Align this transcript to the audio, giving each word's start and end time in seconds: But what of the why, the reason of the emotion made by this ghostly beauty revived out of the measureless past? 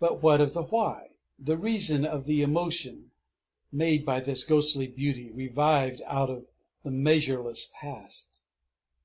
But 0.00 0.20
what 0.20 0.40
of 0.40 0.52
the 0.52 0.64
why, 0.64 1.10
the 1.38 1.56
reason 1.56 2.04
of 2.04 2.24
the 2.24 2.42
emotion 2.42 3.12
made 3.70 4.04
by 4.04 4.18
this 4.18 4.42
ghostly 4.42 4.88
beauty 4.88 5.30
revived 5.30 6.02
out 6.06 6.28
of 6.28 6.48
the 6.82 6.90
measureless 6.90 7.70
past? 7.80 8.42